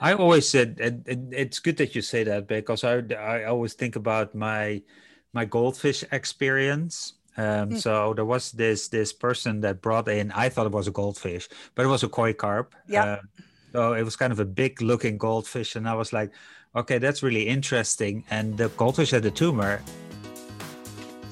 [0.00, 3.74] I always said and, and it's good that you say that because I I always
[3.74, 4.82] think about my
[5.32, 7.14] my goldfish experience.
[7.36, 7.80] Um, mm.
[7.80, 10.32] So there was this this person that brought in.
[10.32, 12.74] I thought it was a goldfish, but it was a koi carp.
[12.88, 13.04] Yeah.
[13.04, 13.20] Uh,
[13.72, 16.32] so it was kind of a big looking goldfish, and I was like,
[16.74, 18.24] okay, that's really interesting.
[18.30, 19.80] And the goldfish had a tumor,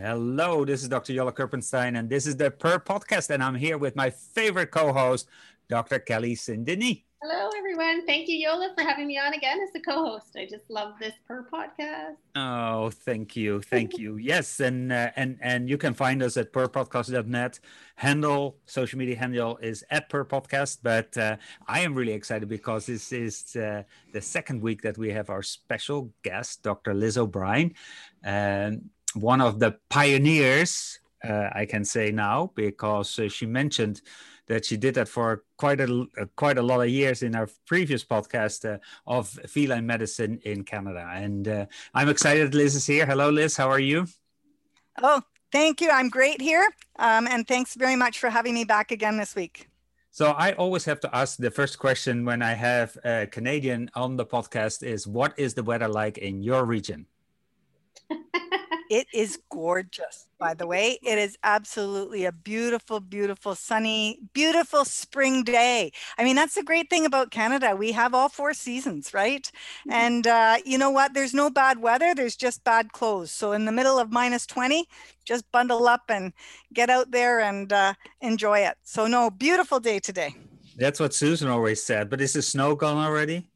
[0.00, 1.12] Hello, this is Dr.
[1.12, 5.26] Jolle Kirpensteijn, and this is the Purr Podcast, and I'm here with my favorite co-host,
[5.68, 5.98] Dr.
[5.98, 6.64] Kelly St.
[6.64, 6.98] Denis.
[7.20, 8.06] Hello, everyone.
[8.06, 10.36] Thank you, Jolle, for having me on again as a co-host.
[10.36, 12.14] I just love this Purr Podcast.
[12.36, 14.16] Oh, thank you, thank you.
[14.18, 17.58] Yes, and uh, and and you can find us at purrpodcast.net.
[17.96, 22.86] Handle social media handle is at Purr Podcast, but uh, I am really excited because
[22.86, 26.94] this is uh, the second week that we have our special guest, Dr.
[26.94, 27.74] Liz O'Brien.
[28.24, 34.02] Um, one of the pioneers, uh, I can say now, because uh, she mentioned
[34.46, 37.48] that she did that for quite a uh, quite a lot of years in our
[37.66, 41.08] previous podcast uh, of feline medicine in Canada.
[41.12, 43.06] And uh, I'm excited Liz is here.
[43.06, 43.56] Hello, Liz.
[43.56, 44.06] How are you?
[45.02, 45.22] Oh,
[45.52, 45.90] thank you.
[45.90, 46.68] I'm great here.
[46.98, 49.68] Um, and thanks very much for having me back again this week.
[50.10, 54.16] So I always have to ask the first question when I have a Canadian on
[54.16, 57.06] the podcast is what is the weather like in your region?
[58.90, 60.98] It is gorgeous, by the way.
[61.02, 65.92] It is absolutely a beautiful, beautiful, sunny, beautiful spring day.
[66.16, 67.76] I mean, that's the great thing about Canada.
[67.76, 69.50] We have all four seasons, right?
[69.80, 69.92] Mm-hmm.
[69.92, 71.12] And uh, you know what?
[71.12, 73.30] There's no bad weather, there's just bad clothes.
[73.30, 74.86] So, in the middle of minus 20,
[75.24, 76.32] just bundle up and
[76.72, 78.76] get out there and uh, enjoy it.
[78.82, 80.34] So, no, beautiful day today.
[80.76, 82.08] That's what Susan always said.
[82.08, 83.50] But is the snow gone already?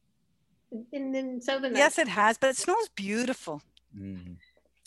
[0.91, 1.75] In, in southern.
[1.75, 3.61] Yes, it has, but it snows beautiful.
[3.97, 4.37] Mm.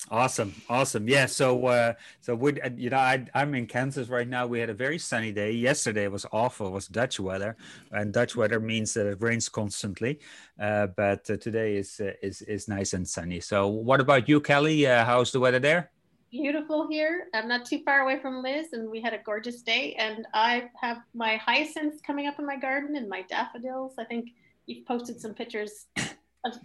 [0.09, 1.09] Awesome, awesome.
[1.09, 1.27] Yeah.
[1.27, 4.47] So, uh, so we, uh, you know, I, I'm in Kansas right now.
[4.47, 5.51] We had a very sunny day.
[5.51, 6.69] Yesterday was awful.
[6.69, 7.57] It was Dutch weather,
[7.91, 10.21] and Dutch weather means that it rains constantly.
[10.61, 13.41] Uh, but uh, today is uh, is is nice and sunny.
[13.41, 14.87] So, what about you, Kelly?
[14.87, 15.91] Uh, how's the weather there?
[16.31, 17.27] Beautiful here.
[17.35, 19.95] I'm not too far away from Liz, and we had a gorgeous day.
[19.99, 23.95] And I have my hyacinths coming up in my garden and my daffodils.
[23.99, 24.29] I think
[24.67, 25.87] you've posted some pictures.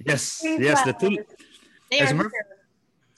[0.06, 0.84] yes, yes.
[0.84, 1.26] The two.
[1.90, 2.14] They are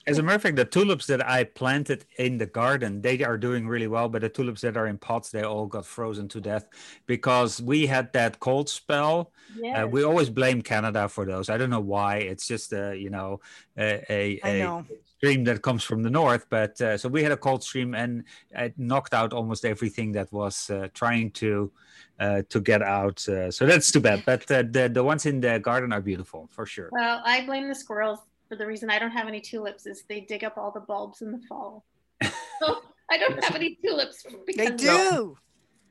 [0.06, 3.38] as a matter of fact, the tulips that I planted in the garden, they are
[3.38, 4.10] doing really well.
[4.10, 6.68] But the tulips that are in pots, they all got frozen to death
[7.06, 9.32] because we had that cold spell.
[9.58, 9.84] Yes.
[9.84, 11.50] Uh, we always blame Canada for those.
[11.50, 12.18] I don't know why.
[12.18, 13.40] It's just a you know
[13.78, 14.84] a, a, a
[15.18, 16.48] stream that comes from the north.
[16.50, 20.32] But uh, so we had a cold stream and it knocked out almost everything that
[20.34, 21.72] was uh, trying to
[22.20, 23.26] uh, to get out.
[23.28, 24.24] Uh, so that's too bad.
[24.26, 26.90] But uh, the the ones in the garden are beautiful for sure.
[26.92, 28.20] Well, I blame the squirrels
[28.54, 31.24] for the reason I don't have any tulips is they dig up all the bulbs
[31.24, 31.84] in the fall.
[32.24, 34.24] so I don't have any tulips.
[34.56, 35.36] They do.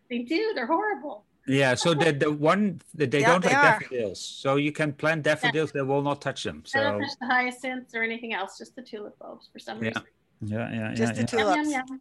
[0.09, 0.53] They do.
[0.55, 1.25] They're horrible.
[1.49, 3.81] Yeah, so the the one that they yeah, don't they like are.
[3.81, 5.81] daffodils, so you can plant daffodils, yeah.
[5.81, 6.63] they will not touch them.
[6.65, 9.83] So I don't touch the hyacinths or anything else, just the tulip bulbs for some
[9.83, 9.89] yeah.
[9.89, 10.03] reason.
[10.43, 11.57] Yeah, yeah, just yeah, the tulips.
[11.57, 12.01] Yum, yum, yum.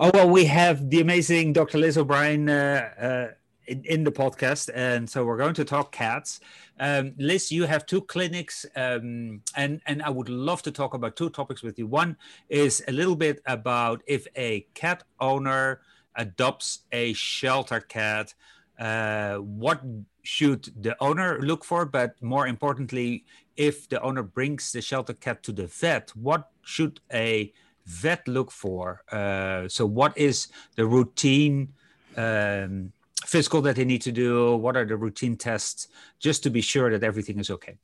[0.00, 1.78] Oh well, we have the amazing Dr.
[1.78, 3.28] Liz O'Brien uh, uh,
[3.70, 6.40] in, in, the podcast, and so we're going to talk cats.
[6.78, 11.16] Um, Liz, you have two clinics, um, and and I would love to talk about
[11.16, 11.86] two topics with you.
[11.86, 12.16] One
[12.48, 15.80] is a little bit about if a cat owner
[16.16, 18.34] adopts a shelter cat,
[18.78, 19.80] uh, what
[20.22, 21.86] should the owner look for?
[21.86, 23.24] But more importantly,
[23.56, 27.52] if the owner brings the shelter cat to the vet, what should a
[27.86, 29.02] vet look for?
[29.12, 31.72] Uh, so, what is the routine?
[32.16, 32.92] Um,
[33.26, 34.56] physical that they need to do?
[34.56, 35.88] What are the routine tests
[36.18, 37.76] just to be sure that everything is okay?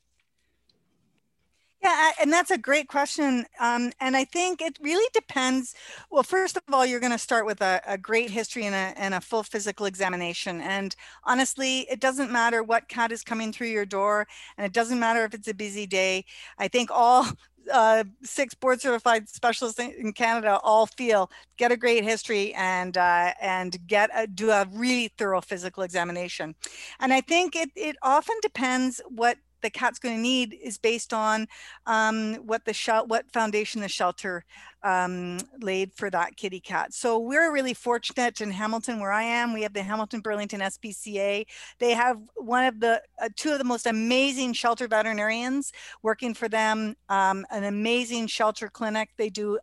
[1.86, 3.46] Yeah, and that's a great question.
[3.60, 5.74] Um, and I think it really depends.
[6.10, 9.00] Well, first of all, you're going to start with a, a great history and a,
[9.00, 10.60] and a, full physical examination.
[10.60, 14.26] And honestly, it doesn't matter what cat is coming through your door,
[14.58, 16.24] and it doesn't matter if it's a busy day.
[16.58, 17.28] I think all
[17.72, 23.32] uh, six board certified specialists in Canada all feel get a great history and uh,
[23.40, 26.54] and get a, do a really thorough physical examination.
[27.00, 31.12] And I think it, it often depends what the cat's going to need is based
[31.12, 31.46] on
[31.86, 34.44] um, what the shel- what foundation the shelter
[34.82, 36.94] um, laid for that kitty cat.
[36.94, 39.52] So we're really fortunate in Hamilton, where I am.
[39.52, 41.44] We have the Hamilton Burlington SPCA.
[41.78, 45.72] They have one of the uh, two of the most amazing shelter veterinarians
[46.02, 46.94] working for them.
[47.08, 49.10] Um, an amazing shelter clinic.
[49.16, 49.58] They do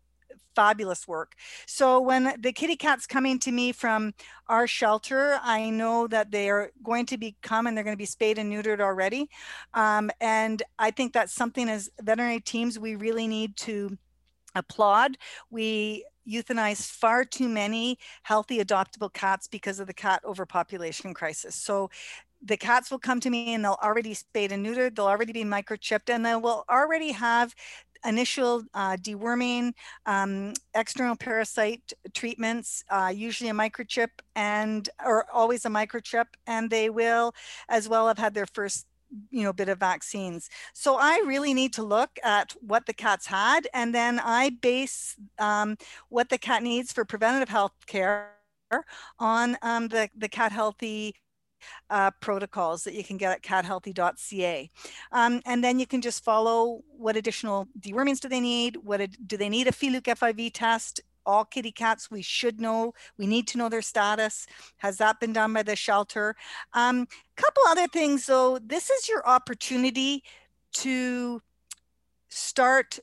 [0.56, 1.36] fabulous work.
[1.66, 4.14] So when the kitty cat's coming to me from
[4.48, 7.98] our shelter, I know that they are going to be come and they're going to
[7.98, 9.30] be spayed and neutered already.
[9.74, 13.98] Um, and I think that's something as veterinary teams we really need to
[14.56, 15.18] applaud.
[15.50, 21.56] We euthanize far too many healthy adoptable cats because of the cat overpopulation crisis.
[21.56, 21.90] So
[22.44, 25.44] the cats will come to me and they'll already spayed and neutered, they'll already be
[25.44, 27.56] microchipped, and they will already have
[28.06, 29.74] initial uh, deworming,
[30.06, 36.90] um, external parasite treatments, uh, usually a microchip and or always a microchip, and they
[36.90, 37.34] will
[37.70, 38.88] as well have had their first
[39.30, 40.50] you know bit of vaccines.
[40.74, 45.16] So i really need to look at what the cat's had and then i base
[45.40, 45.78] um,
[46.10, 48.32] what the cat needs for preventative health care
[49.20, 51.16] on um, the, the cat healthy
[51.90, 54.70] uh, protocols that you can get at cathealthy.ca.
[55.12, 58.78] Um, and then you can just follow what additional dewormings do they need?
[58.78, 61.02] What do they need a FeLV FIV test?
[61.26, 64.46] all kitty cats we should know we need to know their status
[64.78, 66.36] has that been done by the shelter
[66.74, 70.24] um couple other things though this is your opportunity
[70.72, 71.42] to
[72.30, 73.00] start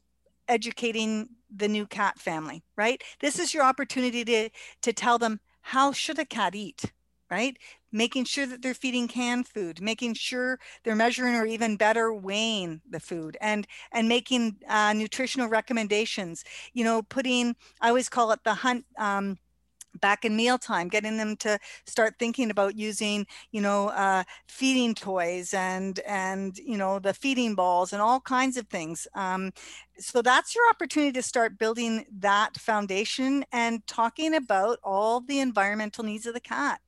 [0.49, 4.51] educating the new cat family right this is your opportunity to
[4.83, 6.93] to tell them how should a cat eat
[7.31, 7.57] right
[7.93, 12.81] making sure that they're feeding canned food, making sure they're measuring or even better weighing
[12.89, 16.45] the food and and making uh, nutritional recommendations.
[16.73, 18.85] You know, putting I always call it the hunt.
[18.99, 19.39] Um,
[20.01, 25.55] back in mealtime, getting them to start thinking about using, you know, uh, feeding toys
[25.55, 29.07] and and you know the feeding balls and all kinds of things.
[29.15, 29.53] Um,
[29.99, 36.05] so that's your opportunity to start building that foundation and talking about all the environmental
[36.05, 36.81] needs of the cat.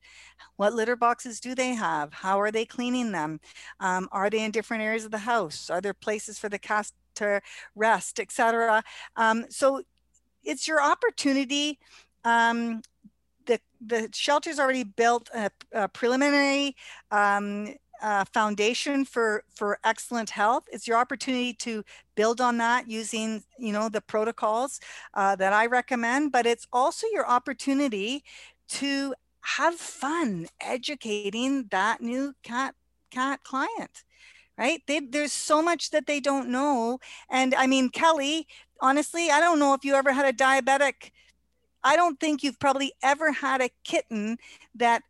[0.55, 2.13] What litter boxes do they have?
[2.13, 3.39] How are they cleaning them?
[3.79, 5.69] Um, are they in different areas of the house?
[5.69, 7.41] Are there places for the cat to
[7.75, 8.83] rest, etc.?
[9.15, 9.83] Um, so
[10.43, 11.79] it's your opportunity.
[12.23, 12.81] Um,
[13.85, 16.75] the shelter's already built a, a preliminary
[17.11, 20.65] um, uh, foundation for for excellent health.
[20.71, 21.83] It's your opportunity to
[22.15, 24.79] build on that using you know the protocols
[25.13, 28.23] uh, that I recommend, but it's also your opportunity
[28.69, 29.13] to
[29.43, 32.75] have fun educating that new cat
[33.11, 34.03] cat client
[34.57, 36.99] right they, there's so much that they don't know
[37.29, 38.47] and i mean kelly
[38.81, 41.11] honestly i don't know if you ever had a diabetic
[41.83, 44.37] i don't think you've probably ever had a kitten
[44.75, 45.03] that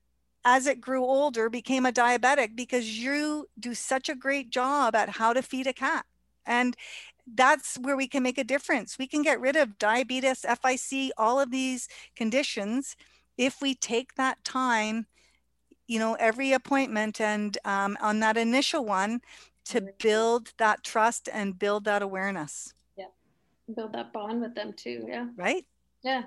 [0.45, 5.09] as it grew older became a diabetic because you do such a great job at
[5.09, 6.05] how to feed a cat
[6.45, 6.75] and
[7.35, 11.39] that's where we can make a difference we can get rid of diabetes fic all
[11.39, 12.95] of these conditions
[13.37, 15.07] if we take that time,
[15.87, 19.21] you know, every appointment and um, on that initial one
[19.65, 22.73] to build that trust and build that awareness.
[22.97, 23.05] Yeah.
[23.75, 25.05] Build that bond with them too.
[25.07, 25.27] Yeah.
[25.35, 25.65] Right.
[26.03, 26.23] Yeah.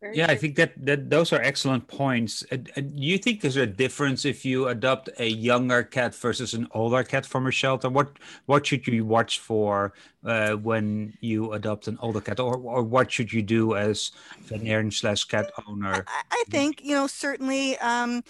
[0.00, 0.34] Very yeah, true.
[0.34, 2.44] I think that, that those are excellent points.
[2.52, 6.54] Uh, uh, do you think there's a difference if you adopt a younger cat versus
[6.54, 7.88] an older cat from a shelter?
[7.88, 9.92] What what should you watch for
[10.24, 14.12] uh, when you adopt an older cat, or or what should you do as
[14.44, 16.04] veterinarian slash cat owner?
[16.06, 17.76] I, I think you know certainly.
[17.78, 18.22] Um,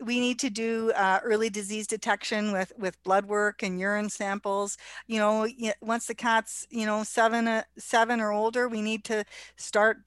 [0.00, 4.76] we need to do uh, early disease detection with with blood work and urine samples
[5.06, 5.46] you know
[5.80, 9.24] once the cat's you know seven uh, seven or older we need to
[9.56, 9.98] start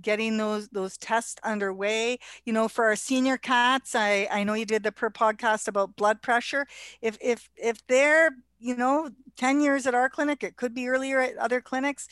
[0.00, 2.18] getting those those tests underway.
[2.44, 5.96] You know for our senior cats i i know you did the purr podcast about
[5.96, 6.66] blood pressure.
[7.02, 11.20] If if if they're you know 10 years at our clinic it could be earlier
[11.20, 12.08] at other clinics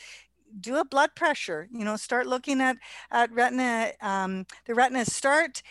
[0.59, 2.77] do a blood pressure you know start looking at
[3.11, 5.61] at retina um, the retina start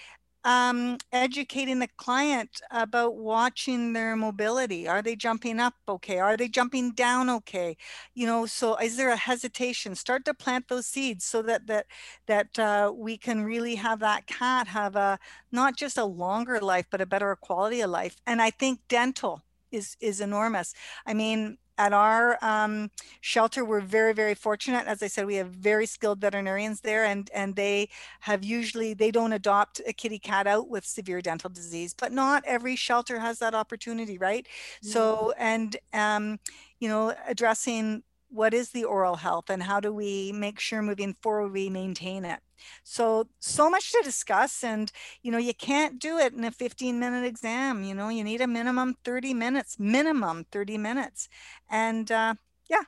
[0.44, 4.86] um, educating the client about watching their mobility.
[4.86, 6.18] Are they jumping up okay?
[6.18, 7.76] Are they jumping down okay?
[8.14, 9.94] You know, so is there a hesitation?
[9.94, 11.86] Start to plant those seeds so that that
[12.26, 15.18] that uh, we can really have that cat have a
[15.50, 18.16] not just a longer life, but a better quality of life.
[18.26, 20.74] And I think dental is is enormous.
[21.06, 22.90] I mean, at our um,
[23.20, 24.86] shelter, we're very, very fortunate.
[24.86, 27.88] As I said, we have very skilled veterinarians there, and and they
[28.20, 32.44] have usually they don't adopt a kitty cat out with severe dental disease, but not
[32.46, 34.46] every shelter has that opportunity, right?
[34.46, 34.88] Mm-hmm.
[34.88, 36.38] So, and um,
[36.78, 38.02] you know, addressing
[38.34, 42.24] what is the oral health and how do we make sure moving forward we maintain
[42.24, 42.40] it?
[42.82, 44.90] So so much to discuss and
[45.22, 48.40] you know you can't do it in a 15 minute exam you know you need
[48.40, 51.28] a minimum 30 minutes minimum 30 minutes.
[51.70, 52.34] And uh,
[52.68, 52.82] yeah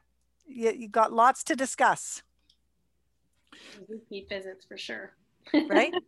[0.46, 2.22] you, you got lots to discuss.
[3.88, 5.14] Repeat visits for sure.
[5.68, 5.92] Right?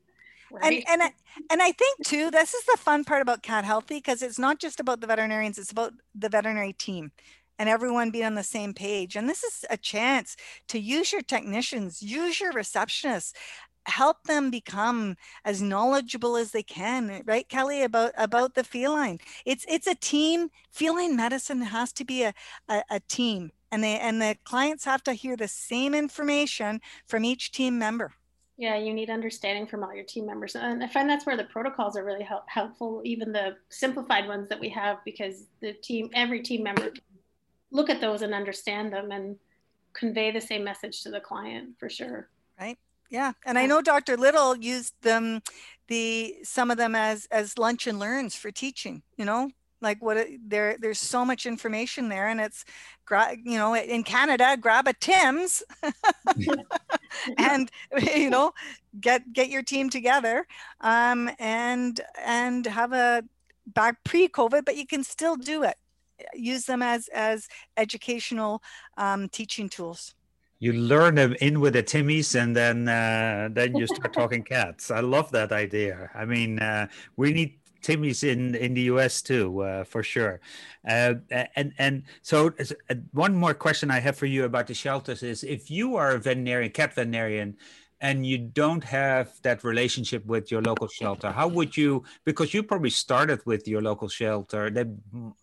[0.50, 0.83] Right.
[0.88, 1.12] And and I,
[1.50, 4.59] and I think too, this is the fun part about Cat Healthy because it's not
[4.59, 7.12] just about the veterinarians; it's about the veterinary team
[7.59, 9.17] and everyone being on the same page.
[9.17, 10.37] And this is a chance
[10.69, 13.33] to use your technicians, use your receptionists,
[13.87, 19.65] help them become as knowledgeable as they can right kelly about about the feline it's
[19.67, 22.35] it's a team feline medicine has to be a,
[22.69, 27.25] a, a team and they and the clients have to hear the same information from
[27.25, 28.12] each team member
[28.61, 30.57] yeah, you need understanding from all your team members.
[30.57, 34.49] And I find that's where the protocols are really help, helpful, even the simplified ones
[34.49, 36.91] that we have, because the team, every team member
[37.71, 39.37] look at those and understand them and
[39.93, 42.29] convey the same message to the client for sure.
[42.61, 42.79] Right.
[43.11, 43.33] Yeah.
[43.47, 44.17] And I know Dr.
[44.17, 45.43] Little used them,
[45.89, 50.27] the, some of them as, as lunch and learns for teaching, you know, like what
[50.45, 52.65] there there's so much information there and it's
[53.45, 55.63] you know in canada grab a tim's
[57.39, 57.71] and
[58.15, 58.53] you know
[59.01, 60.47] get get your team together
[60.81, 63.23] um and and have a
[63.67, 65.77] back pre-covid but you can still do it
[66.35, 68.63] use them as as educational
[68.97, 70.15] um, teaching tools.
[70.61, 74.91] You learn them in with the timmies and then uh, then you start talking cats.
[74.91, 76.11] I love that idea.
[76.15, 80.41] I mean uh, we need Timmy's in in the US too, uh, for sure.
[80.87, 81.15] Uh,
[81.55, 85.45] and and so uh, one more question I have for you about the shelters is:
[85.45, 87.57] if you are a veterinarian, cat veterinarian,
[88.00, 92.05] and you don't have that relationship with your local shelter, how would you?
[92.25, 94.85] Because you probably started with your local shelter, they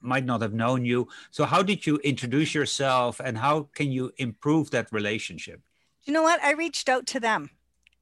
[0.01, 1.07] might not have known you.
[1.31, 5.61] So how did you introduce yourself, and how can you improve that relationship?
[6.03, 6.41] You know what?
[6.43, 7.49] I reached out to them,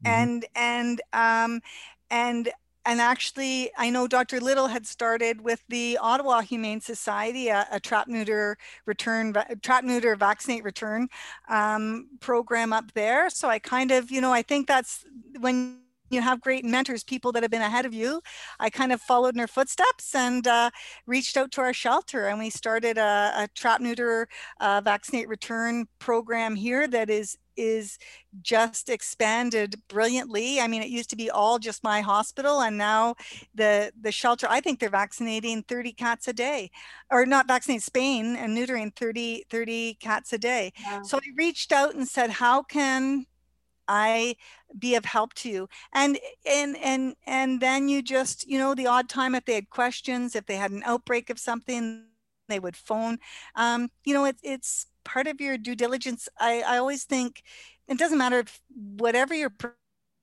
[0.05, 0.07] mm-hmm.
[0.07, 1.61] and and um
[2.09, 2.49] and
[2.85, 4.39] and actually, I know Dr.
[4.39, 10.15] Little had started with the Ottawa Humane Society, a, a trap neuter return, trap neuter
[10.15, 11.07] vaccinate return
[11.49, 13.29] um, program up there.
[13.29, 15.05] So I kind of, you know, I think that's
[15.39, 15.82] when
[16.13, 18.21] you have great mentors, people that have been ahead of you.
[18.59, 20.69] I kind of followed in their footsteps and uh,
[21.05, 24.27] reached out to our shelter, and we started a, a trap neuter
[24.59, 27.99] uh, vaccinate return program here that is is
[28.41, 30.59] just expanded brilliantly.
[30.59, 33.15] I mean, it used to be all just my hospital, and now
[33.53, 34.47] the the shelter.
[34.49, 36.71] I think they're vaccinating 30 cats a day,
[37.11, 40.73] or not vaccinating spaying and neutering 30 30 cats a day.
[40.85, 41.03] Wow.
[41.03, 43.25] So I reached out and said, how can
[43.87, 44.35] I
[44.77, 45.69] be of help to you?
[45.93, 49.69] And and and and then you just you know the odd time if they had
[49.69, 52.05] questions, if they had an outbreak of something,
[52.49, 53.19] they would phone.
[53.55, 56.29] Um, you know, it, it's part of your due diligence.
[56.39, 57.43] I, I always think
[57.87, 58.61] it doesn't matter if
[58.97, 59.51] whatever your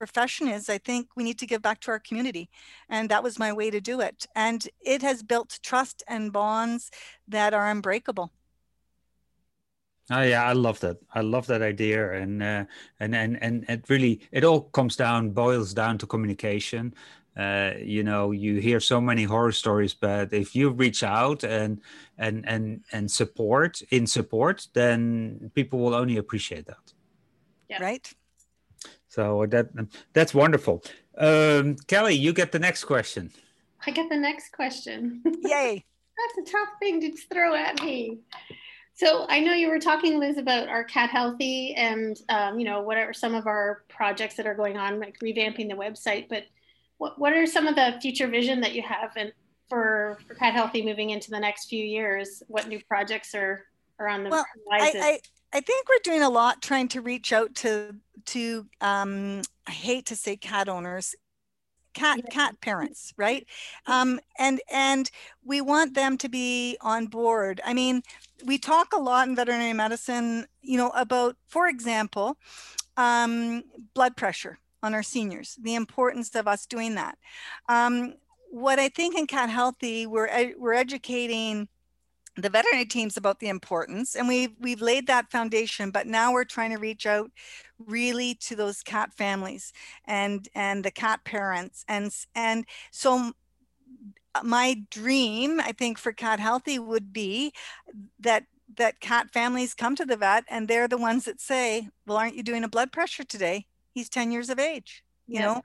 [0.00, 2.48] profession is, I think we need to give back to our community.
[2.88, 4.26] And that was my way to do it.
[4.34, 6.90] And it has built trust and bonds
[7.28, 8.32] that are unbreakable.
[10.10, 10.98] Oh yeah, I love that.
[11.14, 12.64] I love that idea, and uh,
[12.98, 16.94] and and and it really it all comes down boils down to communication.
[17.36, 21.80] Uh, you know you hear so many horror stories but if you reach out and
[22.18, 26.92] and and and support in support then people will only appreciate that.
[27.68, 27.80] Yeah.
[27.80, 28.12] right.
[29.08, 29.68] So that
[30.12, 30.82] that's wonderful.
[31.16, 33.30] Um, kelly you get the next question.
[33.86, 35.22] I get the next question.
[35.42, 35.84] Yay.
[36.18, 38.18] That's a tough thing to throw at me
[39.00, 42.82] so I know you were talking, Liz, about our cat healthy and um, you know
[42.82, 46.28] whatever some of our projects that are going on, like revamping the website.
[46.28, 46.44] But
[46.98, 49.32] what, what are some of the future vision that you have and
[49.70, 52.42] for, for Cat Healthy moving into the next few years?
[52.48, 53.64] What new projects are,
[53.98, 55.00] are on the well, horizon?
[55.02, 55.20] I, I,
[55.54, 60.04] I think we're doing a lot trying to reach out to to um, I hate
[60.06, 61.14] to say cat owners,
[61.94, 63.46] cat cat parents, right?
[63.86, 65.10] Um, and and
[65.44, 67.60] we want them to be on board.
[67.64, 68.02] I mean,
[68.44, 72.36] we talk a lot in veterinary medicine, you know, about, for example,
[72.96, 77.18] um, blood pressure on our seniors, the importance of us doing that.
[77.68, 78.14] Um,
[78.50, 81.68] what I think in Cat Healthy, we're, we're educating
[82.36, 86.44] the veterinary teams about the importance and we've we've laid that foundation but now we're
[86.44, 87.30] trying to reach out
[87.78, 89.72] really to those cat families
[90.04, 93.32] and and the cat parents and and so
[94.44, 97.52] my dream i think for cat healthy would be
[98.18, 98.44] that
[98.76, 102.36] that cat families come to the vet and they're the ones that say well aren't
[102.36, 103.66] you doing a blood pressure today?
[103.92, 105.62] He's 10 years of age you know?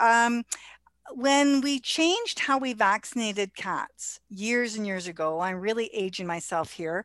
[0.00, 0.44] Um,
[1.10, 6.72] when we changed how we vaccinated cats years and years ago i'm really aging myself
[6.72, 7.04] here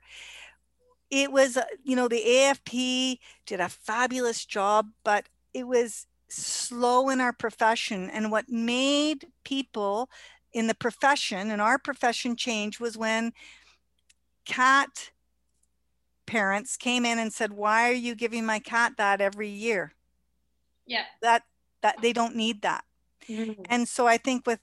[1.09, 7.09] it was, uh, you know, the AFP did a fabulous job, but it was slow
[7.09, 8.09] in our profession.
[8.09, 10.09] And what made people
[10.53, 13.31] in the profession, in our profession, change was when
[14.45, 15.11] cat
[16.25, 19.93] parents came in and said, "Why are you giving my cat that every year?"
[20.85, 21.05] Yeah.
[21.21, 21.43] That
[21.81, 22.83] that they don't need that.
[23.29, 23.62] Mm-hmm.
[23.69, 24.60] And so I think with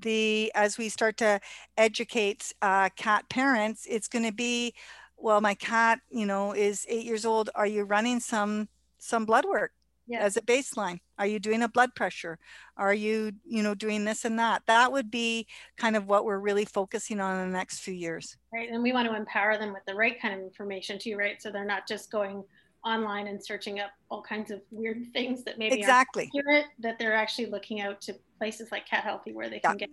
[0.00, 1.40] the as we start to
[1.76, 4.74] educate uh, cat parents, it's going to be,
[5.16, 7.50] well, my cat, you know, is eight years old.
[7.54, 9.72] Are you running some some blood work?
[10.06, 10.20] yeah.
[10.20, 12.38] as a baseline are you doing a blood pressure
[12.76, 15.46] are you you know doing this and that that would be
[15.76, 18.92] kind of what we're really focusing on in the next few years right and we
[18.92, 21.88] want to empower them with the right kind of information too right so they're not
[21.88, 22.42] just going
[22.84, 27.14] online and searching up all kinds of weird things that maybe exactly accurate, that they're
[27.14, 29.70] actually looking out to places like cat healthy where they yeah.
[29.70, 29.90] can get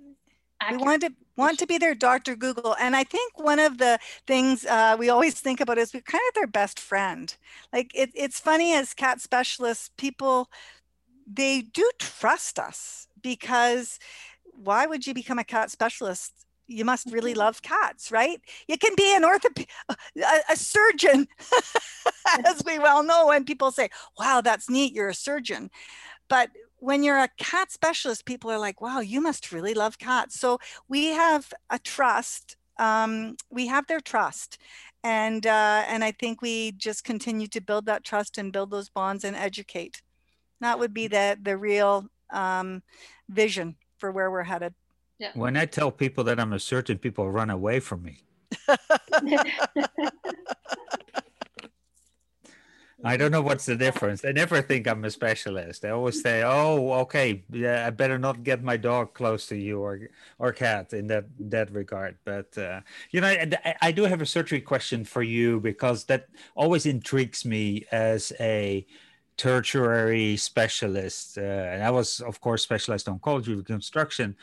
[0.69, 2.36] we want to want to be their Dr.
[2.36, 2.75] Google.
[2.79, 6.21] And I think one of the things uh, we always think about is we're kind
[6.29, 7.36] of their best friend.
[7.74, 10.50] Like it, it's funny as cat specialists, people,
[11.25, 13.98] they do trust us because
[14.53, 16.45] why would you become a cat specialist?
[16.68, 17.39] You must really mm-hmm.
[17.39, 18.41] love cats, right?
[18.68, 19.96] You can be an orthoped, a,
[20.50, 21.27] a surgeon,
[22.46, 23.27] as we well know.
[23.27, 25.70] When people say, "Wow, that's neat, you're a surgeon,"
[26.30, 26.50] but
[26.82, 30.39] when you're a cat specialist, people are like, wow, you must really love cats.
[30.39, 30.58] So
[30.89, 32.58] we have a trust.
[32.80, 34.58] Um, we have their trust.
[35.03, 38.89] And, uh, and I think we just continue to build that trust and build those
[38.89, 40.01] bonds and educate.
[40.60, 42.82] That would be the, the real um,
[43.30, 44.74] vision for where we're headed.
[45.21, 45.31] Yeah.
[45.35, 48.23] When I tell people that I'm a surgeon, people run away from me.
[53.03, 54.21] I don't know what's the difference.
[54.21, 55.83] They never think I'm a specialist.
[55.83, 59.79] They always say, "Oh, okay, yeah, I better not get my dog close to you
[59.81, 60.09] or
[60.39, 64.25] or cat in that that regard." But uh, you know, I, I do have a
[64.25, 68.85] surgery question for you because that always intrigues me as a
[69.37, 74.35] tertiary specialist, uh, and I was, of course, specialized in oncology reconstruction.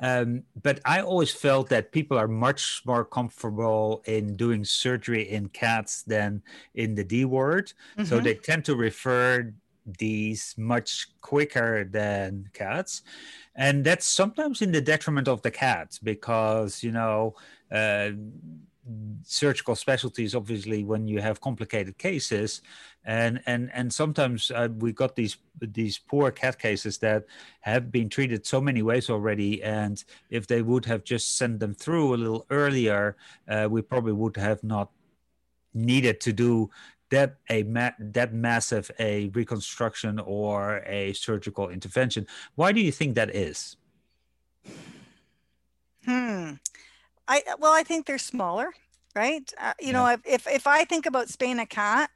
[0.00, 5.48] Um, but I always felt that people are much more comfortable in doing surgery in
[5.48, 6.42] cats than
[6.74, 7.72] in the D word.
[7.96, 8.04] Mm-hmm.
[8.04, 9.52] So they tend to refer
[9.98, 13.02] these much quicker than cats.
[13.56, 17.34] And that's sometimes in the detriment of the cat because, you know,
[17.72, 18.10] uh,
[19.22, 22.62] surgical specialties obviously when you have complicated cases
[23.08, 27.24] and and and sometimes uh, we got these these poor cat cases that
[27.62, 31.72] have been treated so many ways already and if they would have just sent them
[31.72, 33.16] through a little earlier
[33.48, 34.90] uh, we probably would have not
[35.72, 36.70] needed to do
[37.10, 43.14] that a ma- that massive a reconstruction or a surgical intervention why do you think
[43.14, 43.76] that is
[46.04, 46.52] hmm
[47.28, 48.72] I well, I think they're smaller,
[49.14, 49.52] right?
[49.60, 49.92] Uh, you yeah.
[49.92, 52.10] know, if, if if I think about spaying a cat,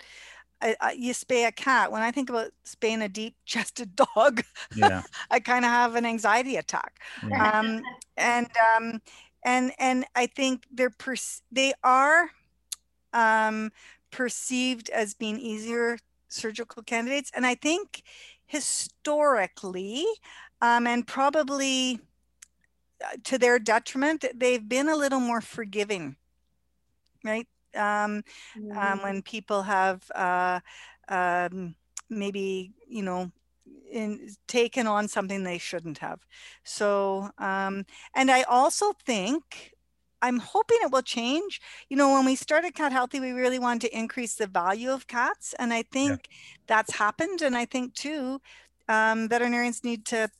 [0.62, 1.90] I, I, you spay a cat.
[1.90, 4.42] When I think about spaying a deep-chested dog,
[4.76, 5.02] yeah.
[5.30, 7.00] I kind of have an anxiety attack.
[7.28, 7.58] Yeah.
[7.58, 7.82] Um,
[8.16, 9.02] and um,
[9.44, 11.16] and and I think they're per-
[11.50, 12.30] they are
[13.12, 13.72] um,
[14.10, 15.98] perceived as being easier
[16.28, 18.02] surgical candidates, and I think
[18.46, 20.06] historically,
[20.60, 22.00] um, and probably
[23.24, 26.16] to their detriment, they've been a little more forgiving,
[27.24, 27.48] right?
[27.74, 28.22] Um,
[28.56, 28.78] mm-hmm.
[28.78, 30.60] um, when people have uh,
[31.08, 31.74] um,
[32.10, 33.30] maybe, you know,
[33.90, 36.20] in, taken on something they shouldn't have.
[36.64, 39.74] So, um, and I also think
[40.22, 41.60] I'm hoping it will change.
[41.88, 45.08] You know, when we started Cat Healthy, we really wanted to increase the value of
[45.08, 45.54] cats.
[45.58, 46.36] And I think yeah.
[46.68, 47.42] that's happened.
[47.42, 48.40] And I think too,
[48.88, 50.30] um, veterinarians need to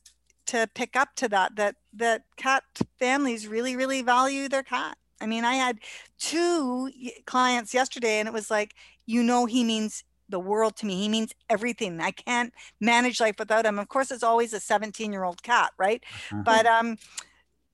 [0.45, 2.63] to pick up to that that that cat
[2.99, 5.79] families really really value their cat i mean i had
[6.19, 6.89] two
[7.25, 10.95] clients yesterday and it was like you know he means the world to me.
[10.95, 11.99] He means everything.
[11.99, 13.77] I can't manage life without him.
[13.77, 16.03] Of course it's always a 17 year old cat right?
[16.31, 16.41] Uh-huh.
[16.43, 16.97] but um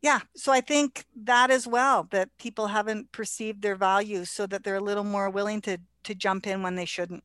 [0.02, 4.64] yeah so i think that as well that people haven't perceived their value so that
[4.64, 7.24] they're a little more willing to to jump in when they shouldn't.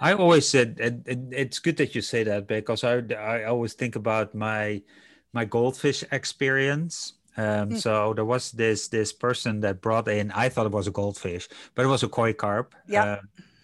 [0.00, 3.96] I always said, and, it's good that you say that because I, I always think
[3.96, 4.82] about my
[5.32, 7.14] my goldfish experience.
[7.36, 7.80] Um, mm.
[7.80, 10.30] So there was this this person that brought in.
[10.32, 12.74] I thought it was a goldfish, but it was a koi carp.
[12.88, 13.04] Yeah.
[13.04, 13.20] Uh,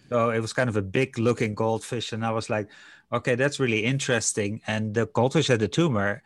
[0.09, 2.69] so it was kind of a big looking goldfish, and I was like,
[3.11, 4.61] okay, that's really interesting.
[4.67, 6.21] And the goldfish had a tumor,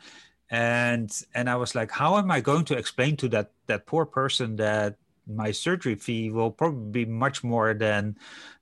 [0.49, 4.05] and and I was like, how am I going to explain to that that poor
[4.05, 4.95] person that
[5.27, 8.17] my surgery fee will probably be much more than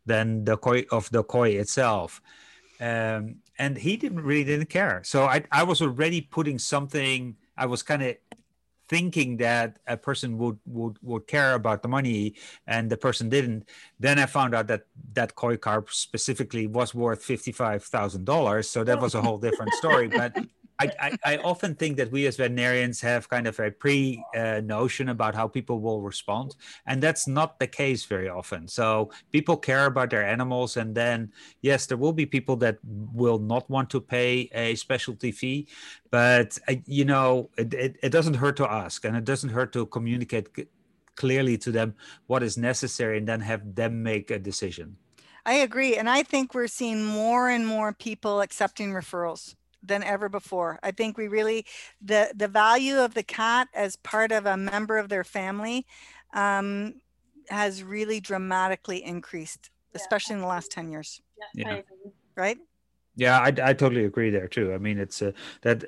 [0.05, 2.21] than the koi of the koi itself.
[2.79, 5.01] Um, and he didn't really didn't care.
[5.05, 7.35] So I, I was already putting something.
[7.57, 8.15] I was kind of
[8.89, 12.35] thinking that a person would would would care about the money
[12.67, 13.67] and the person didn't
[13.99, 19.15] then i found out that that koi carp specifically was worth $55000 so that was
[19.15, 20.07] a whole different story.
[20.07, 20.35] But
[20.79, 24.61] I, I, I, often think that we as veterinarians have kind of a pre uh,
[24.63, 28.67] notion about how people will respond, and that's not the case very often.
[28.67, 33.39] So people care about their animals, and then yes, there will be people that will
[33.39, 35.67] not want to pay a specialty fee,
[36.11, 39.71] but uh, you know it, it, it doesn't hurt to ask, and it doesn't hurt
[39.73, 40.49] to communicate
[41.15, 41.95] clearly to them
[42.27, 44.97] what is necessary, and then have them make a decision.
[45.45, 49.55] I agree, and I think we're seeing more and more people accepting referrals
[49.87, 50.79] than ever before.
[50.83, 51.65] I think we really
[52.01, 55.85] the the value of the cat as part of a member of their family
[56.33, 56.95] um,
[57.49, 61.21] has really dramatically increased, especially in the last ten years.
[61.53, 61.81] Yeah.
[62.35, 62.57] Right.
[63.17, 64.73] Yeah, I, I totally agree there too.
[64.73, 65.85] I mean, it's uh, that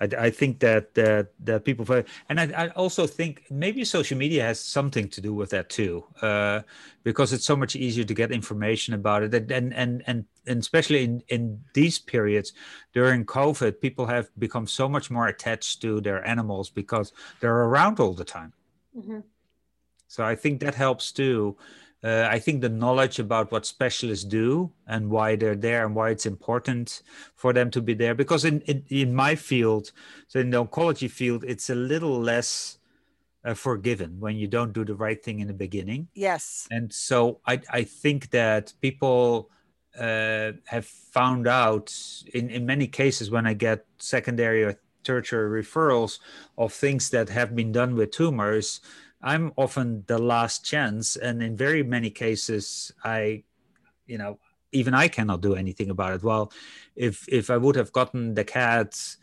[0.00, 1.84] I, I think that that that people
[2.30, 6.04] and I, I also think maybe social media has something to do with that too,
[6.22, 6.62] uh,
[7.02, 10.58] because it's so much easier to get information about it, and and and and, and
[10.58, 12.54] especially in in these periods
[12.94, 18.00] during COVID, people have become so much more attached to their animals because they're around
[18.00, 18.54] all the time.
[18.96, 19.20] Mm-hmm.
[20.08, 21.56] So I think that helps too
[22.04, 26.10] uh, I think the knowledge about what specialists do and why they're there and why
[26.10, 27.02] it's important
[27.34, 28.14] for them to be there.
[28.14, 29.90] Because in, in, in my field,
[30.28, 32.76] so in the oncology field, it's a little less
[33.44, 36.08] uh, forgiven when you don't do the right thing in the beginning.
[36.14, 36.68] Yes.
[36.70, 39.50] And so I, I think that people
[39.98, 41.94] uh, have found out
[42.34, 46.18] in, in many cases when I get secondary or tertiary referrals
[46.58, 48.80] of things that have been done with tumors
[49.24, 53.42] I'm often the last chance, and in very many cases, I,
[54.06, 54.38] you know,
[54.70, 56.22] even I cannot do anything about it.
[56.22, 56.52] Well,
[56.94, 59.16] if if I would have gotten the cat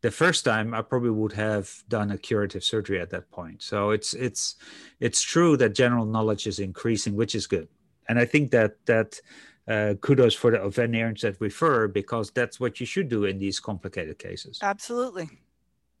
[0.00, 3.62] the first time, I probably would have done a curative surgery at that point.
[3.62, 4.56] So it's it's
[5.00, 7.68] it's true that general knowledge is increasing, which is good,
[8.08, 9.20] and I think that that.
[9.68, 13.60] Uh, kudos for the veterinarians that refer because that's what you should do in these
[13.60, 14.58] complicated cases.
[14.62, 15.28] Absolutely.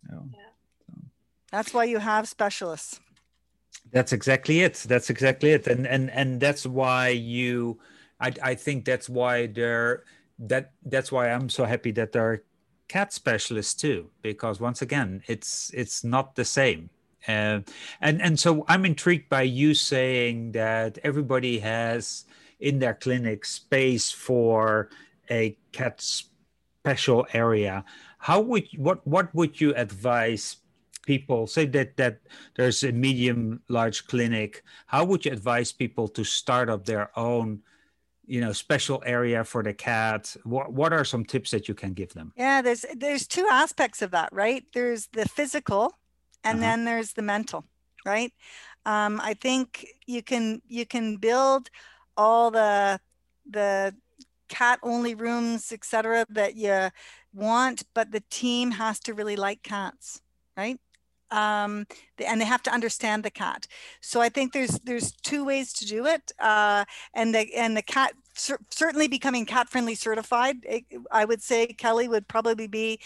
[0.08, 0.20] Yeah.
[1.50, 2.98] That's why you have specialists.
[3.90, 4.74] That's exactly it.
[4.86, 5.66] That's exactly it.
[5.66, 7.78] And and and that's why you
[8.20, 10.04] I I think that's why there
[10.38, 12.42] that that's why I'm so happy that there are
[12.88, 16.88] cat specialists too because once again it's it's not the same
[17.28, 17.60] uh,
[18.00, 22.24] and and so i'm intrigued by you saying that everybody has
[22.60, 24.88] in their clinic space for
[25.30, 27.84] a cat special area
[28.18, 30.56] how would what what would you advise
[31.08, 32.14] people say that that
[32.56, 37.48] there's a medium large clinic how would you advise people to start up their own
[38.28, 40.36] you know special area for the cat?
[40.44, 42.32] What what are some tips that you can give them?
[42.36, 44.64] Yeah there's there's two aspects of that right?
[44.74, 45.98] There's the physical
[46.44, 46.66] and uh-huh.
[46.66, 47.64] then there's the mental
[48.04, 48.32] right?
[48.86, 49.66] Um, i think
[50.06, 51.64] you can you can build
[52.16, 53.00] all the
[53.58, 53.94] the
[54.48, 56.76] cat only rooms etc that you
[57.34, 60.22] want but the team has to really like cats
[60.56, 60.78] right
[61.30, 61.86] um,
[62.24, 63.66] and they have to understand the cat.
[64.00, 67.82] So I think there's there's two ways to do it, uh, and the and the
[67.82, 70.56] cat cer- certainly becoming cat friendly certified.
[71.10, 73.00] I would say Kelly would probably be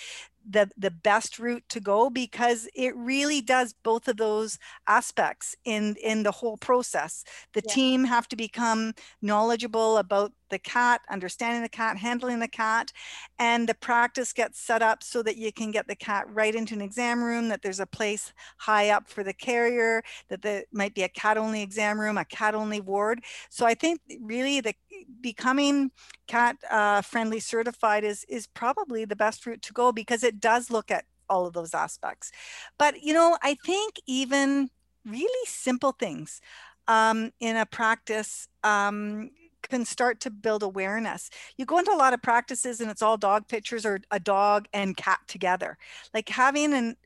[0.48, 5.96] the the best route to go because it really does both of those aspects in
[6.02, 7.24] in the whole process
[7.55, 7.72] the yeah.
[7.72, 12.92] team have to become knowledgeable about the cat understanding the cat handling the cat
[13.38, 16.74] and the practice gets set up so that you can get the cat right into
[16.74, 20.94] an exam room that there's a place high up for the carrier that there might
[20.94, 24.74] be a cat only exam room a cat only ward so i think really the
[25.22, 25.90] becoming
[26.26, 30.70] cat uh, friendly certified is is probably the best route to go because it does
[30.70, 32.30] look at all of those aspects.
[32.78, 34.70] But you know, I think even
[35.04, 36.40] really simple things
[36.88, 39.30] um, in a practice um,
[39.62, 41.30] can start to build awareness.
[41.56, 44.66] You go into a lot of practices and it's all dog pictures or a dog
[44.72, 45.78] and cat together.
[46.12, 46.96] Like having an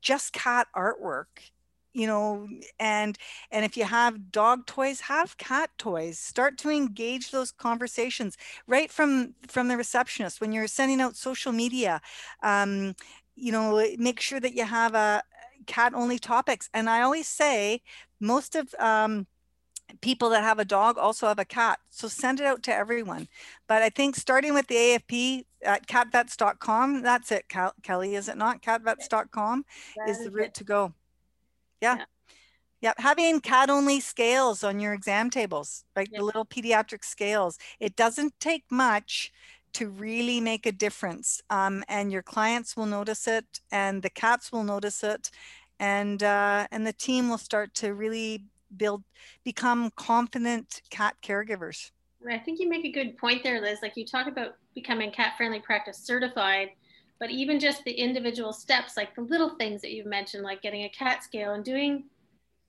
[0.00, 1.26] just cat artwork
[1.92, 2.48] you know
[2.78, 3.18] and
[3.50, 6.18] and if you have dog toys have cat toys.
[6.18, 10.40] Start to engage those conversations right from from the receptionist.
[10.40, 12.00] When you're sending out social media
[12.42, 12.94] um,
[13.34, 15.22] you know make sure that you have a
[15.66, 16.68] cat only topics.
[16.74, 17.82] And i always say
[18.20, 19.26] most of um,
[20.00, 21.80] people that have a dog also have a cat.
[21.90, 23.28] So send it out to everyone.
[23.66, 27.44] But i think starting with the afp at catvets.com that's it
[27.82, 28.62] kelly is it not?
[28.62, 29.64] Catvets.com
[30.08, 30.94] is the route to go
[31.80, 31.96] yeah.
[31.98, 32.04] yeah.
[32.82, 36.08] Yep, having cat only scales on your exam tables, right?
[36.10, 37.58] The little pediatric scales.
[37.78, 39.30] It doesn't take much
[39.74, 41.42] to really make a difference.
[41.50, 45.30] Um, and your clients will notice it and the cats will notice it.
[45.80, 48.44] and uh, and the team will start to really
[48.76, 49.02] build
[49.44, 51.90] become confident cat caregivers
[52.30, 55.32] i think you make a good point there liz like you talk about becoming cat
[55.36, 56.68] friendly practice certified
[57.20, 60.84] but even just the individual steps like the little things that you've mentioned like getting
[60.84, 62.04] a cat scale and doing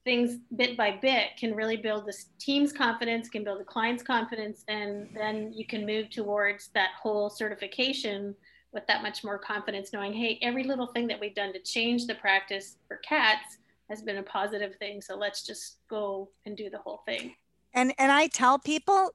[0.03, 4.63] things bit by bit can really build the team's confidence can build the client's confidence
[4.67, 8.35] and then you can move towards that whole certification
[8.73, 12.05] with that much more confidence knowing hey every little thing that we've done to change
[12.05, 13.57] the practice for cats
[13.91, 15.01] has been a positive thing.
[15.01, 17.35] So let's just go and do the whole thing.
[17.73, 19.11] And and i tell people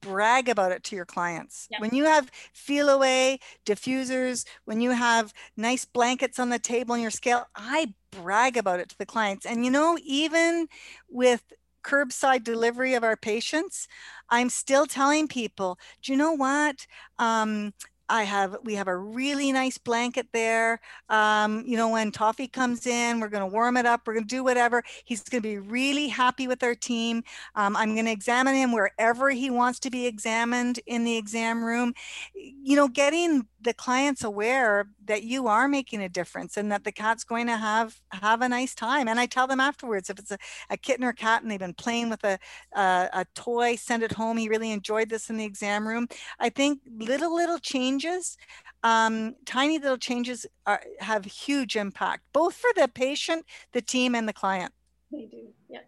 [0.00, 1.66] brag about it to your clients.
[1.70, 1.80] Yep.
[1.80, 7.10] when you have Feliway diffusers when you have nice blankets on the table on your
[7.10, 9.46] scale i brag about it to the clients.
[9.46, 10.68] And you know even
[11.08, 13.88] with curbside delivery of our patients
[14.28, 16.86] i'm still telling people do you know what?
[17.18, 17.72] Um,
[18.10, 20.80] I have we have a really nice blanket there.
[21.08, 24.02] Um, you know, when Toffee comes in, we're going to warm it up.
[24.06, 24.82] We're going to do whatever.
[25.04, 27.22] He's going to be really happy with our team.
[27.54, 31.64] Um, I'm going to examine him wherever he wants to be examined in the exam
[31.64, 31.94] room.
[32.34, 36.92] You know, getting the clients aware that you are making a difference and that the
[36.92, 40.30] cat's going to have have a nice time and i tell them afterwards if it's
[40.30, 40.38] a,
[40.70, 42.38] a kitten or cat and they've been playing with a,
[42.74, 46.48] a, a toy send it home he really enjoyed this in the exam room i
[46.48, 48.36] think little little changes
[48.82, 54.28] um, tiny little changes are, have huge impact both for the patient the team and
[54.28, 54.72] the client
[55.12, 55.80] they do yeah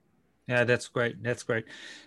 [0.49, 1.23] yeah, that's great.
[1.23, 1.67] That's great.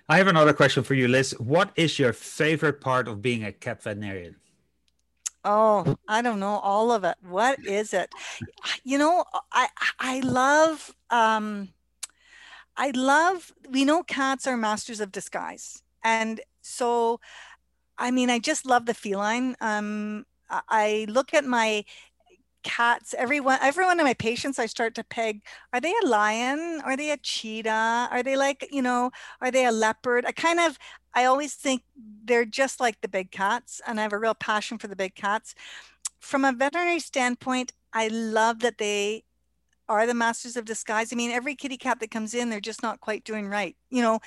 [0.10, 1.32] I have another question for you, Liz.
[1.40, 4.36] What is your favorite part of being a cat veterinarian?
[5.46, 7.18] Oh, I don't know all of it.
[7.22, 8.10] What is it?
[8.84, 11.70] You know, I I love um
[12.78, 15.82] I love we know cats are masters of disguise.
[16.04, 17.20] And so
[17.98, 19.56] I mean, I just love the feline.
[19.62, 21.86] Um I look at my
[22.64, 25.42] cats everyone every one of my patients i start to peg
[25.74, 29.66] are they a lion are they a cheetah are they like you know are they
[29.66, 30.78] a leopard i kind of
[31.16, 31.84] i always think
[32.24, 35.16] they're just like the big cats and i have a real passion for the big
[35.16, 35.56] cats.
[36.20, 39.24] From a veterinary standpoint i love that they
[39.88, 41.14] are the masters of disguise.
[41.14, 44.02] I mean every kitty cat that comes in they're just not quite doing right you
[44.02, 44.20] know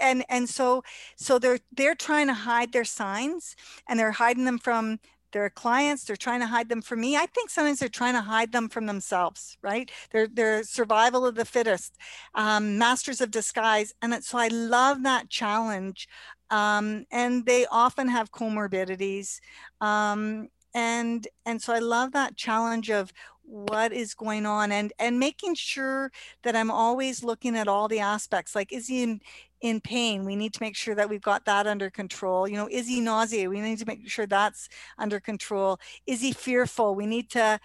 [0.00, 0.82] and and so
[1.16, 3.54] so they're they're trying to hide their signs
[3.88, 4.98] and they're hiding them from
[5.34, 7.16] their clients they're trying to hide them from me.
[7.16, 9.90] I think sometimes they're trying to hide them from themselves right?
[10.12, 11.98] They're, they're survival of the fittest
[12.34, 16.08] um, masters of disguise and so i love that challenge
[16.50, 19.40] um, and they often have comorbidities
[19.80, 25.18] um, and and so i love that challenge of what is going on and and
[25.18, 26.10] making sure
[26.42, 29.20] that i'm always looking at all the aspects like is he
[29.64, 32.56] in in pain we need to make sure that we've got that under control you
[32.56, 35.78] know is he nausea we need to make sure that's under control.
[36.06, 36.94] Is he fearful?
[36.94, 37.58] We need to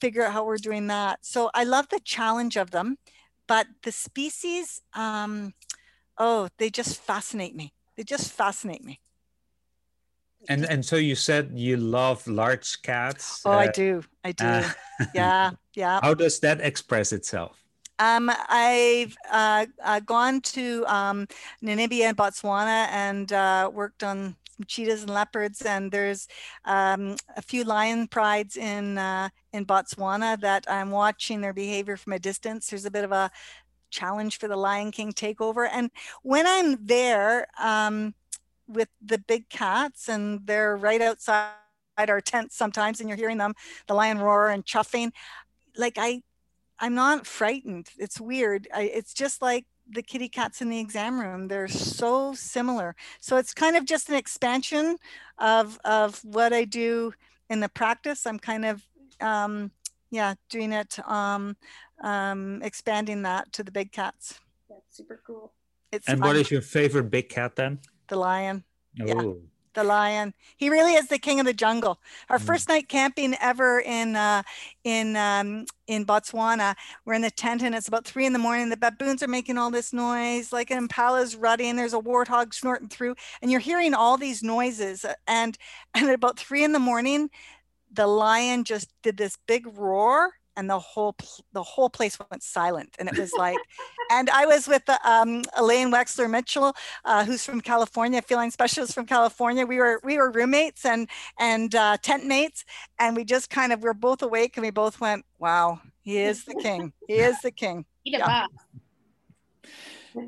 [0.00, 1.20] figure out how we're doing that.
[1.22, 2.96] So i love the challenge of them
[3.46, 5.52] but the species um
[6.18, 7.72] oh they just fascinate me.
[7.96, 9.00] They just fascinate me.
[10.48, 14.02] And and so you said you love large cats oh uh, i do.
[14.24, 14.44] I do.
[14.44, 14.70] uh,
[15.14, 16.00] yeah yeah.
[16.02, 17.61] how does that express itself
[18.02, 21.28] um, I've uh, uh, gone to um,
[21.62, 24.34] Namibia and Botswana and uh, worked on
[24.66, 25.62] cheetahs and leopards.
[25.62, 26.26] And there's
[26.64, 32.12] um, a few lion prides in uh, in Botswana that I'm watching their behavior from
[32.14, 32.68] a distance.
[32.68, 33.30] There's a bit of a
[33.90, 35.68] challenge for the Lion King takeover.
[35.70, 35.90] And
[36.22, 38.14] when I'm there um,
[38.66, 41.52] with the big cats, and they're right outside
[41.98, 43.54] our tent sometimes, and you're hearing them,
[43.86, 45.12] the lion roar and chuffing.
[45.76, 46.22] Like I
[46.82, 47.90] I'm not frightened.
[47.96, 48.66] It's weird.
[48.74, 51.46] I, it's just like the kitty cats in the exam room.
[51.46, 52.96] They're so similar.
[53.20, 54.96] So it's kind of just an expansion
[55.38, 57.14] of of what I do
[57.48, 58.26] in the practice.
[58.26, 58.82] I'm kind of
[59.20, 59.70] um,
[60.10, 61.56] yeah doing it um,
[62.02, 64.40] um, expanding that to the big cats.
[64.68, 65.52] That's super cool.
[65.92, 66.28] It's and fun.
[66.28, 67.78] what is your favorite big cat then?
[68.08, 68.64] The lion.
[69.00, 69.04] Oh.
[69.06, 69.32] Yeah
[69.74, 70.34] the lion.
[70.56, 72.00] He really is the king of the jungle.
[72.28, 72.42] Our mm.
[72.42, 74.42] first night camping ever in uh,
[74.84, 76.74] in um, in Botswana.
[77.04, 78.68] We're in the tent and it's about three in the morning.
[78.68, 81.76] The baboons are making all this noise, like an impala's rutting.
[81.76, 85.04] There's a warthog snorting through, and you're hearing all these noises.
[85.26, 85.56] And
[85.94, 87.30] and at about three in the morning,
[87.92, 91.14] the lion just did this big roar and the whole
[91.52, 93.58] the whole place went silent and it was like
[94.10, 99.06] and i was with um, elaine wexler mitchell uh, who's from california feline specialist from
[99.06, 102.64] california we were we were roommates and and uh, tent mates
[102.98, 106.18] and we just kind of we are both awake and we both went wow he
[106.18, 108.46] is the king he is the king yeah.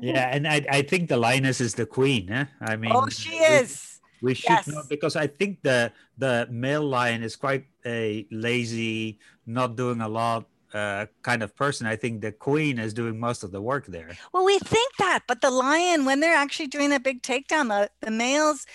[0.01, 2.45] yeah and I, I think the lioness is the queen eh?
[2.61, 3.94] i mean oh she is
[4.25, 4.67] we should yes.
[4.67, 10.09] know because I think the the male lion is quite a lazy, not doing a
[10.09, 11.85] lot, uh, kind of person.
[11.87, 14.09] I think the queen is doing most of the work there.
[14.33, 17.89] Well, we think that, but the lion, when they're actually doing a big takedown, the,
[18.01, 18.65] the males,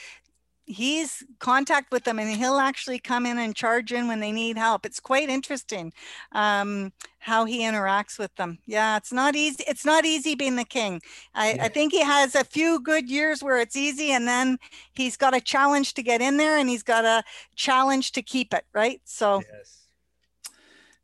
[0.71, 4.57] he's contact with them and he'll actually come in and charge in when they need
[4.57, 4.87] help.
[4.87, 5.93] It's quite interesting
[6.33, 8.59] um, how he interacts with them.
[8.67, 9.65] Yeah, it's not easy.
[9.67, 11.03] It's not easy being the king.
[11.35, 11.65] I, yeah.
[11.65, 14.59] I think he has a few good years where it's easy and then
[14.95, 17.25] he's got a challenge to get in there and he's got a
[17.57, 19.01] challenge to keep it, right?
[19.05, 19.77] So yes.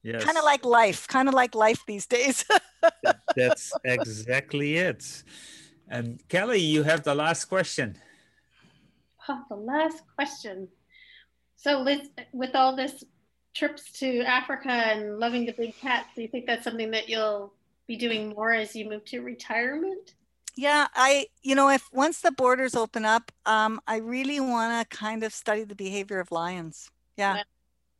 [0.02, 0.22] Yes.
[0.22, 2.44] Kind of like life, kind of like life these days.
[3.34, 5.24] That's exactly it.
[5.88, 7.98] And Kelly, you have the last question.
[9.28, 10.68] Oh, the last question.
[11.56, 13.04] So, Liz, with all this
[13.54, 17.52] trips to Africa and loving the big cats, do you think that's something that you'll
[17.86, 20.14] be doing more as you move to retirement?
[20.56, 24.96] Yeah, I, you know, if once the borders open up, um, I really want to
[24.96, 26.90] kind of study the behavior of lions.
[27.16, 27.36] Yeah.
[27.36, 27.42] yeah.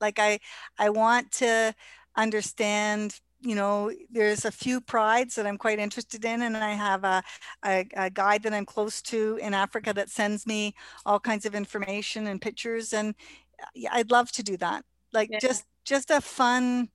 [0.01, 0.41] Like I,
[0.79, 1.75] I want to
[2.17, 7.05] understand you know there's a few prides that i'm quite interested in and i have
[7.05, 7.23] a,
[7.65, 11.55] a, a, guide that i'm close to in africa that sends me all kinds of
[11.55, 13.15] information and pictures and
[13.75, 15.39] yeah, i'd love to do that like yeah.
[15.39, 16.89] just just a fun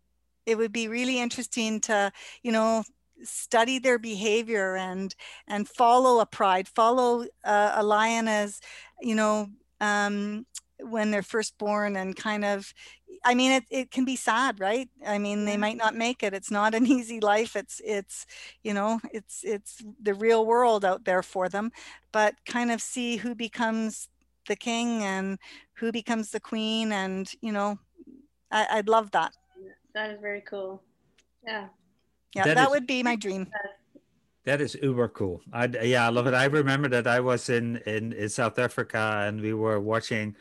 [0.46, 2.12] it would be really interesting to
[2.44, 2.84] you know
[3.24, 5.16] study their behavior and
[5.48, 8.60] and follow a pride follow uh, a lion as
[9.00, 9.48] you know
[9.80, 10.46] um,
[10.90, 12.74] when they're first born and kind of
[13.24, 14.90] i mean it, it can be sad right?
[15.06, 16.34] I mean they might not make it.
[16.34, 17.56] It's not an easy life.
[17.56, 18.26] It's it's
[18.64, 21.72] you know it's it's the real world out there for them.
[22.12, 24.10] But kind of see who becomes
[24.48, 25.38] the king and
[25.74, 27.80] who becomes the queen and you know
[28.52, 29.34] I, i'd love that.
[29.94, 30.82] That is very cool.
[31.46, 31.68] Yeah.
[32.36, 33.48] Yeah that, that is, would be my dream.
[34.46, 35.42] That is uber cool.
[35.54, 36.34] I yeah i love it.
[36.34, 40.36] I remember that i was in in, in south africa and we were watching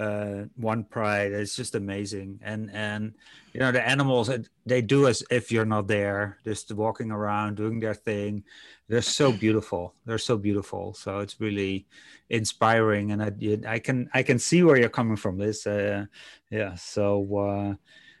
[0.00, 1.32] uh, one pride.
[1.32, 3.12] It's just amazing, and and
[3.52, 4.30] you know the animals
[4.64, 8.44] they do as if you're not there, just walking around doing their thing.
[8.88, 9.94] They're so beautiful.
[10.06, 10.94] They're so beautiful.
[10.94, 11.86] So it's really
[12.30, 13.30] inspiring, and I
[13.74, 15.36] I can I can see where you're coming from.
[15.36, 16.06] This, uh,
[16.50, 16.76] yeah.
[16.76, 17.74] So uh,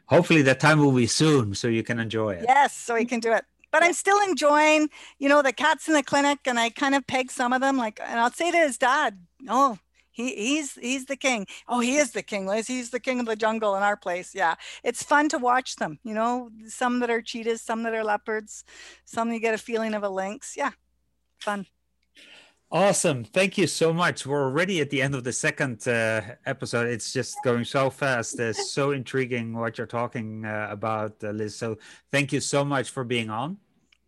[0.04, 2.44] hopefully that time will be soon, so you can enjoy it.
[2.46, 4.90] Yes, so you can do it but I'm still enjoying,
[5.20, 7.76] you know, the cats in the clinic, and I kind of peg some of them.
[7.76, 9.16] Like, and I'll say to his dad,
[9.48, 9.78] "Oh,
[10.10, 11.46] he, he's he's the king.
[11.68, 12.66] Oh, he is the king, Liz.
[12.66, 14.34] He's the king of the jungle in our place.
[14.34, 15.98] Yeah, it's fun to watch them.
[16.04, 18.64] You know, some that are cheetahs, some that are leopards,
[19.04, 20.54] some you get a feeling of a lynx.
[20.56, 20.70] Yeah,
[21.38, 21.66] fun.
[22.72, 23.24] Awesome.
[23.24, 24.24] Thank you so much.
[24.24, 26.86] We're already at the end of the second uh, episode.
[26.86, 28.38] It's just going so fast.
[28.38, 31.56] It's so intriguing what you're talking uh, about, uh, Liz.
[31.56, 31.78] So
[32.12, 33.58] thank you so much for being on.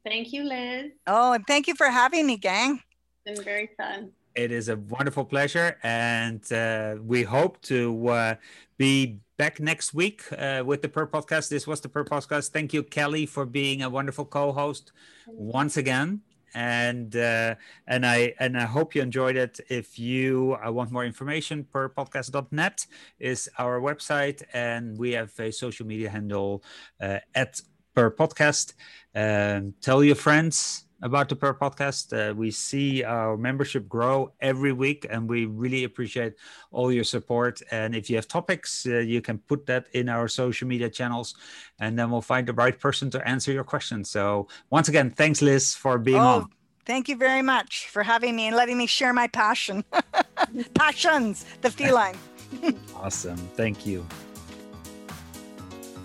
[0.05, 0.93] Thank you, Liz.
[1.09, 2.81] Oh, and thank you for having me, gang.
[3.25, 4.13] It's been very fun.
[4.35, 8.35] It is a wonderful pleasure, and uh, we hope to uh,
[8.79, 11.51] be back next week uh, with the Purr Podcast.
[11.51, 12.49] This was the Purr Podcast.
[12.49, 14.93] Thank you, Kelly, for being a wonderful co-host
[15.27, 16.23] once again.
[16.55, 19.61] And uh, and I and I hope you enjoyed it.
[19.69, 22.87] If you uh, want more information, purrpodcast.net
[23.19, 26.63] is our website, and we have a social media handle
[27.01, 27.61] uh, at
[27.95, 28.75] Purr Podcast.
[29.15, 32.13] Um, tell your friends about the Purr Podcast.
[32.13, 36.35] Uh, we see our membership grow every week, and we really appreciate
[36.71, 37.61] all your support.
[37.71, 41.35] And if you have topics, uh, you can put that in our social media channels,
[41.81, 44.09] and then we'll find the right person to answer your questions.
[44.09, 46.51] So, once again, thanks, Liz, for being oh, on.
[46.85, 49.85] Thank you very much for having me and letting me share my passion.
[50.75, 52.17] Passions, the feline.
[52.97, 53.37] awesome.
[53.55, 54.07] Thank you.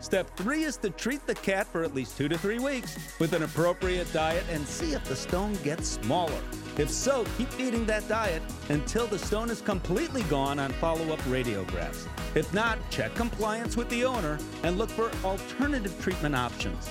[0.00, 3.32] Step three is to treat the cat for at least two to three weeks with
[3.32, 6.40] an appropriate diet and see if the stone gets smaller.
[6.76, 11.20] If so, keep feeding that diet until the stone is completely gone on follow up
[11.20, 12.06] radiographs.
[12.34, 16.90] If not, check compliance with the owner and look for alternative treatment options.